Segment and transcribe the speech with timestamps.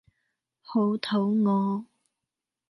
[0.63, 1.85] 好肚餓